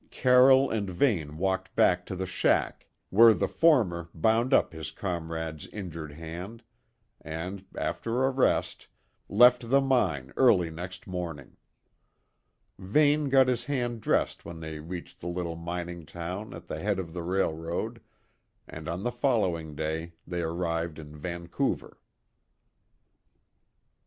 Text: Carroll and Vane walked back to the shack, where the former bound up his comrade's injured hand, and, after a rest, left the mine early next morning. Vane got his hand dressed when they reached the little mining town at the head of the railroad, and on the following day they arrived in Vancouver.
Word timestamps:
Carroll 0.09 0.71
and 0.71 0.89
Vane 0.89 1.37
walked 1.37 1.75
back 1.75 2.07
to 2.07 2.15
the 2.15 2.25
shack, 2.25 2.87
where 3.11 3.35
the 3.35 3.47
former 3.47 4.09
bound 4.15 4.51
up 4.51 4.73
his 4.73 4.89
comrade's 4.89 5.67
injured 5.67 6.13
hand, 6.13 6.63
and, 7.23 7.63
after 7.77 8.23
a 8.25 8.31
rest, 8.31 8.87
left 9.29 9.69
the 9.69 9.79
mine 9.79 10.33
early 10.35 10.71
next 10.71 11.05
morning. 11.05 11.55
Vane 12.79 13.29
got 13.29 13.47
his 13.47 13.65
hand 13.65 14.01
dressed 14.01 14.43
when 14.43 14.59
they 14.59 14.79
reached 14.79 15.19
the 15.21 15.27
little 15.27 15.55
mining 15.55 16.07
town 16.07 16.51
at 16.55 16.65
the 16.65 16.79
head 16.79 16.97
of 16.97 17.13
the 17.13 17.21
railroad, 17.21 18.01
and 18.67 18.89
on 18.89 19.03
the 19.03 19.11
following 19.11 19.75
day 19.75 20.13
they 20.25 20.41
arrived 20.41 20.97
in 20.97 21.15
Vancouver. 21.15 21.99